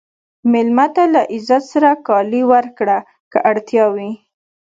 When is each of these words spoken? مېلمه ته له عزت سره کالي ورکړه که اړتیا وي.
مېلمه 0.51 0.85
ته 0.95 1.03
له 1.13 1.21
عزت 1.33 1.63
سره 1.71 1.89
کالي 2.07 2.41
ورکړه 2.51 2.97
که 3.31 3.37
اړتیا 3.49 3.85
وي. 3.95 4.11